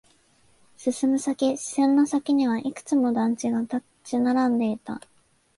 [0.77, 4.99] 進む先、視線の先にはいくつも団地が立ち並んでいた。